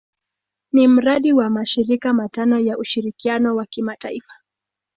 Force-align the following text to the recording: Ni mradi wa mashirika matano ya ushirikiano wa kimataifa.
Ni 0.71 0.87
mradi 0.87 1.33
wa 1.33 1.49
mashirika 1.49 2.13
matano 2.13 2.59
ya 2.59 2.77
ushirikiano 2.77 3.55
wa 3.55 3.65
kimataifa. 3.65 4.33